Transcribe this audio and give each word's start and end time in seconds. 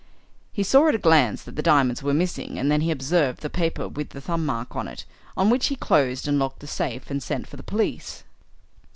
"He 0.51 0.63
saw 0.63 0.87
at 0.87 0.95
a 0.95 0.97
glance 0.97 1.43
that 1.43 1.55
the 1.55 1.61
diamonds 1.61 2.01
were 2.01 2.11
missing, 2.15 2.57
and 2.57 2.71
then 2.71 2.81
he 2.81 2.89
observed 2.89 3.41
the 3.41 3.51
paper 3.51 3.87
with 3.87 4.09
the 4.09 4.19
thumb 4.19 4.43
mark 4.47 4.75
on 4.75 4.87
it, 4.87 5.05
on 5.37 5.51
which 5.51 5.67
he 5.67 5.75
closed 5.75 6.27
and 6.27 6.39
locked 6.39 6.57
the 6.61 6.65
safe 6.65 7.11
and 7.11 7.21
sent 7.21 7.45
for 7.45 7.55
the 7.55 7.61
police." 7.61 8.23